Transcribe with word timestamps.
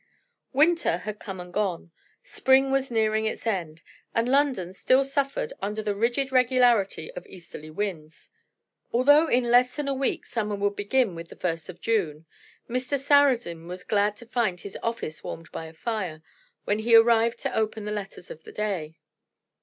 Winter 0.51 0.97
had 0.97 1.19
come 1.19 1.39
and 1.39 1.53
gone; 1.53 1.91
spring 2.23 2.71
was 2.71 2.89
nearing 2.89 3.25
its 3.27 3.45
end, 3.45 3.83
and 4.15 4.27
London 4.27 4.73
still 4.73 5.03
suffered 5.03 5.53
under 5.61 5.83
the 5.83 5.93
rigid 5.93 6.31
regularity 6.31 7.11
of 7.11 7.23
easterly 7.27 7.69
winds. 7.69 8.31
Although 8.91 9.27
in 9.27 9.51
less 9.51 9.75
than 9.75 9.87
a 9.87 9.93
week 9.93 10.25
summer 10.25 10.55
would 10.55 10.75
begin 10.75 11.13
with 11.13 11.27
the 11.29 11.35
first 11.35 11.69
of 11.69 11.81
June, 11.81 12.25
Mr. 12.67 12.97
Sarrazin 12.97 13.67
was 13.67 13.83
glad 13.83 14.17
to 14.17 14.25
find 14.25 14.61
his 14.61 14.75
office 14.81 15.23
warmed 15.23 15.51
by 15.51 15.67
a 15.67 15.73
fire, 15.73 16.23
when 16.65 16.79
he 16.79 16.95
arrived 16.95 17.37
to 17.41 17.55
open 17.55 17.85
the 17.85 17.91
letters 17.91 18.31
of 18.31 18.43
the 18.43 18.51
day. 18.51 18.95